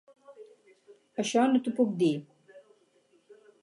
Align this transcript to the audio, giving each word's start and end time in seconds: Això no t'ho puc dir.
Això 1.25 1.45
no 1.53 1.63
t'ho 1.69 1.77
puc 1.83 1.95
dir. 2.03 2.13